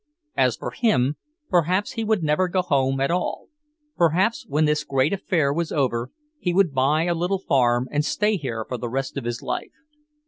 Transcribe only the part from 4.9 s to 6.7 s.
affair was over, he